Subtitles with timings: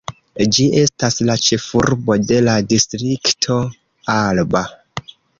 [0.55, 3.59] Ĝi estas la ĉefurbo de la Distrikto
[4.15, 4.63] Alba.